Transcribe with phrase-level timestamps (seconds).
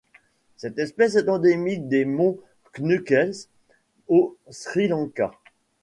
[0.57, 2.39] Cette espèce est endémique des monts
[2.79, 3.45] Knuckles
[4.07, 5.29] au Sri Lanka.